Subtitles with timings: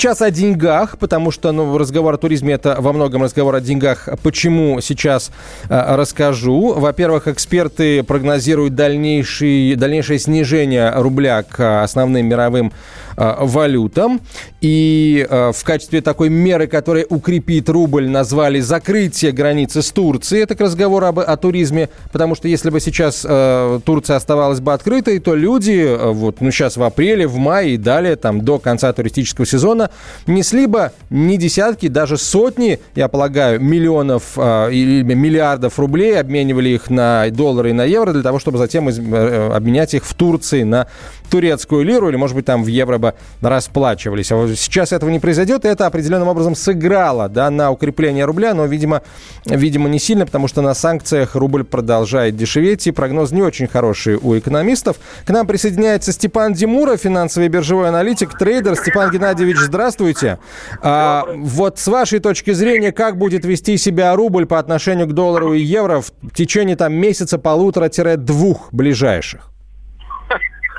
[0.00, 4.08] Сейчас о деньгах, потому что ну, разговор о туризме это во многом разговор о деньгах.
[4.22, 5.30] Почему сейчас
[5.68, 6.72] э, расскажу.
[6.72, 14.20] Во-первых, эксперты прогнозируют дальнейший, дальнейшее снижение рубля к основным мировым э, валютам.
[14.60, 20.42] И э, в качестве такой меры, которая укрепит рубль, назвали закрытие границы с Турцией.
[20.42, 24.72] Это к разговору об, о туризме, потому что если бы сейчас э, Турция оставалась бы
[24.72, 28.58] открытой, то люди э, вот, ну, сейчас в апреле, в мае и далее, там, до
[28.58, 29.90] конца туристического сезона,
[30.26, 36.90] несли бы не десятки, даже сотни, я полагаю, миллионов э, или миллиардов рублей, обменивали их
[36.90, 40.86] на доллары и на евро для того, чтобы затем э, обменять их в Турции на
[41.30, 44.30] турецкую лиру или, может быть, там в евро бы расплачивались.
[44.30, 48.66] А сейчас этого не произойдет, и это определенным образом сыграло да, на укрепление рубля, но,
[48.66, 49.02] видимо,
[49.46, 54.16] видимо, не сильно, потому что на санкциях рубль продолжает дешеветь, и прогноз не очень хороший
[54.16, 54.96] у экономистов.
[55.24, 58.76] К нам присоединяется Степан Димуров, финансовый биржевой аналитик, трейдер.
[58.76, 60.38] Степан Геннадьевич, здравствуйте.
[60.82, 65.54] А, вот с вашей точки зрения, как будет вести себя рубль по отношению к доллару
[65.54, 69.50] и евро в течение там месяца полутора-двух ближайших?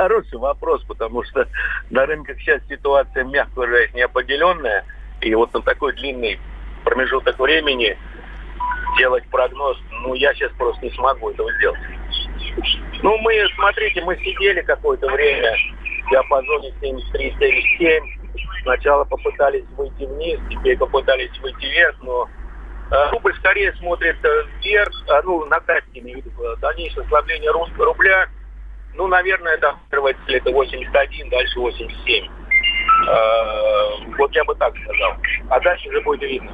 [0.00, 1.46] Хороший вопрос, потому что
[1.90, 4.84] на рынках сейчас ситуация, мягко выражаясь, неопределенная.
[5.20, 6.40] И вот на такой длинный
[6.84, 7.98] промежуток времени
[8.96, 11.78] делать прогноз, ну, я сейчас просто не смогу этого сделать.
[13.02, 15.54] Ну, мы, смотрите, мы сидели какое-то время
[16.06, 18.00] в диапазоне 73-77.
[18.62, 22.28] Сначала попытались выйти вниз, теперь попытались выйти вверх, но
[22.90, 27.50] э, рубль скорее смотрит э, вверх, а, ну, на графике, в виду, э, дальнейшее ослабление
[27.50, 28.28] рубля–
[28.94, 29.58] ну, наверное,
[29.90, 32.24] первая цель это 81, дальше 87.
[32.24, 35.14] Э, вот я бы так сказал.
[35.48, 36.52] А дальше уже будет видно.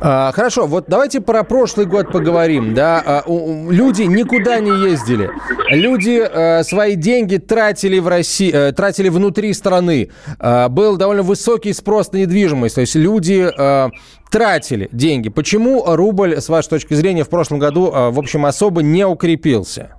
[0.00, 2.74] А, хорошо, вот давайте про прошлый год поговорим.
[2.74, 3.02] Да?
[3.04, 5.30] А, люди никуда не ездили.
[5.70, 10.10] Люди а, свои деньги тратили в России, а, тратили внутри страны.
[10.38, 12.76] А, был довольно высокий спрос на недвижимость.
[12.76, 13.90] То есть люди а,
[14.30, 15.30] тратили деньги.
[15.30, 19.97] Почему рубль, с вашей точки зрения, в прошлом году, в общем, особо не укрепился?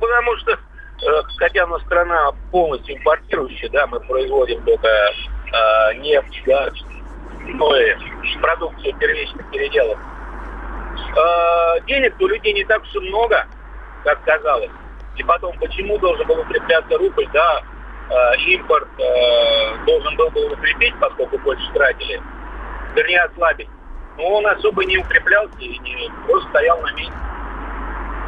[0.00, 6.72] Потому что, э, хотя мы страна полностью импортирующая, да, мы производим только э, нефть, газ,
[7.46, 7.94] ну и
[8.40, 9.98] продукцию первичных переделов.
[11.16, 13.46] Э, денег у людей не так уж и много,
[14.04, 14.70] как казалось.
[15.16, 17.62] И потом, почему должен был укрепляться рубль, да,
[18.10, 22.22] э, импорт э, должен был бы укрепить, поскольку больше тратили,
[22.94, 23.68] вернее ослабить.
[24.16, 27.12] Но он особо не укреплялся и не просто стоял на месте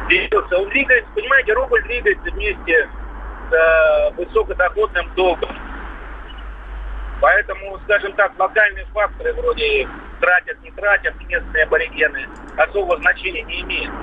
[0.07, 0.57] двигался.
[0.57, 2.89] Он двигается, понимаете, рубль двигается вместе
[3.49, 5.49] с э, высокодоходным долгом.
[7.21, 9.87] Поэтому, скажем так, локальные факторы вроде
[10.19, 12.27] тратят, не тратят, местные аборигены
[12.57, 13.93] особого значения не имеют.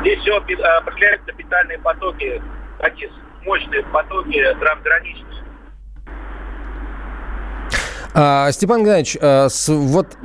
[0.00, 2.42] Здесь все э, определяют капитальные потоки,
[2.78, 3.10] такие
[3.44, 5.28] мощные потоки трансграничные.
[8.14, 10.16] А, Степан Геннадьевич, а, вот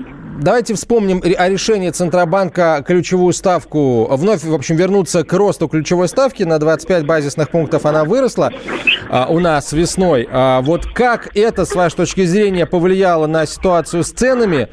[0.41, 6.43] давайте вспомним о решении Центробанка ключевую ставку, вновь, в общем, вернуться к росту ключевой ставки
[6.43, 8.51] на 25 базисных пунктов она выросла
[9.09, 10.27] а, у нас весной.
[10.61, 14.69] Вот как это, с вашей точки зрения, повлияло на ситуацию с ценами,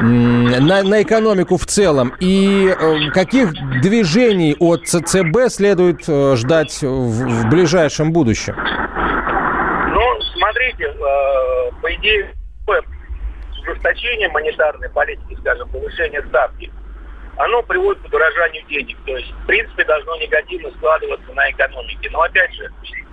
[0.00, 2.14] на, на экономику в целом?
[2.20, 8.54] И э, каких движений от ЦЦБ следует э, ждать в, в ближайшем будущем?
[8.56, 10.00] Ну,
[10.36, 12.34] смотрите, э, по идее,
[13.62, 16.70] ужесточение монетарной политики, скажем, повышение ставки,
[17.36, 18.96] оно приводит к удорожанию денег.
[19.06, 22.10] То есть, в принципе, должно негативно складываться на экономике.
[22.10, 22.70] Но, опять же,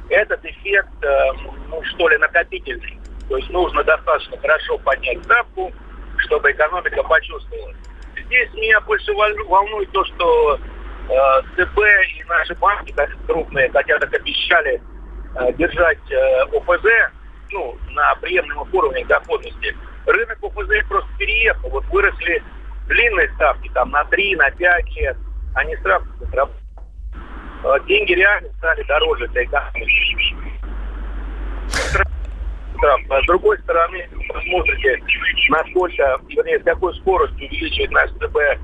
[0.09, 1.31] этот эффект, э,
[1.69, 2.99] ну, что ли, накопительный.
[3.29, 5.71] То есть нужно достаточно хорошо поднять ставку,
[6.17, 7.73] чтобы экономика почувствовала.
[8.25, 14.13] Здесь меня больше волнует то, что э, ЦБ и наши банки, как крупные, хотя так
[14.13, 14.81] обещали
[15.35, 16.85] э, держать э, ОФЗ
[17.51, 19.75] ну, на приемлемом уровне доходности–
[20.11, 21.69] рынок ОФЗ просто переехал.
[21.69, 22.43] Вот выросли
[22.87, 25.17] длинные ставки, там на 3, на 5 лет,
[25.55, 26.05] они сразу
[27.63, 30.35] а Деньги реально стали дороже для экономики.
[32.81, 35.03] С другой стороны, посмотрите,
[35.49, 38.57] насколько, вернее, с какой скоростью увеличивает наш ЦБ э,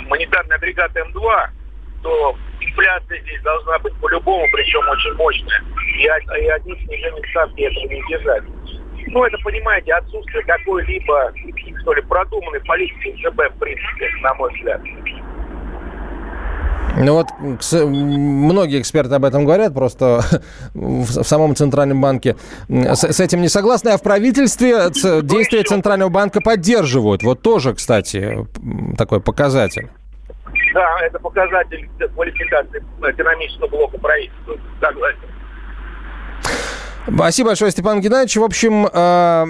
[0.00, 1.48] монетарный агрегат М2,
[2.02, 5.64] то инфляция здесь должна быть по-любому, причем очень мощная.
[5.96, 8.44] И, и одним снижением ставки этого не держать.
[9.06, 11.32] Ну, это, понимаете, отсутствие какой-либо,
[11.82, 14.80] что ли, продуманной политики ЦБ, в принципе, на мой взгляд.
[16.96, 20.20] Ну вот многие эксперты об этом говорят, просто
[20.74, 22.36] в самом Центральном банке
[22.68, 24.90] с, с этим не согласны, а в правительстве
[25.22, 27.22] действия Центрального банка поддерживают.
[27.22, 28.46] Вот тоже, кстати,
[28.96, 29.88] такой показатель.
[30.72, 35.33] Да, это показатель квалификации экономического блока правительства, согласен.
[37.06, 38.36] Спасибо большое, Степан Геннадьевич.
[38.36, 39.44] В общем, а,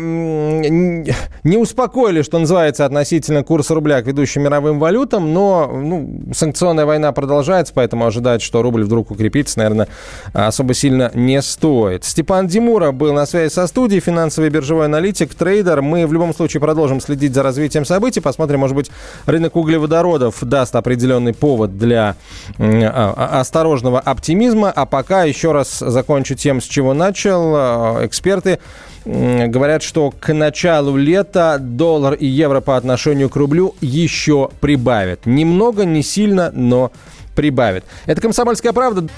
[1.45, 7.13] не успокоили, что называется, относительно курса рубля к ведущим мировым валютам, но ну, санкционная война
[7.13, 9.89] продолжается, поэтому ожидать, что рубль вдруг укрепится, наверное,
[10.33, 12.05] особо сильно не стоит.
[12.05, 15.83] Степан Димура был на связи со студией, финансовый биржевой аналитик, трейдер.
[15.83, 18.91] Мы в любом случае продолжим следить за развитием событий, посмотрим, может быть,
[19.27, 22.17] рынок углеводородов даст определенный повод для
[22.59, 24.71] а, а, осторожного оптимизма.
[24.71, 28.59] А пока еще раз закончу тем, с чего начал Э, эксперты
[29.05, 35.27] говорят, что к началу лета доллар и евро по отношению к рублю еще прибавят.
[35.27, 36.93] Немного, не сильно, но
[37.35, 37.85] прибавят.
[38.07, 39.09] Это «Комсомольская правда».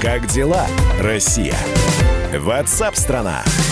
[0.00, 0.66] Как дела,
[1.00, 1.54] Россия?
[2.38, 3.42] Ватсап-страна!
[3.44, 3.69] страна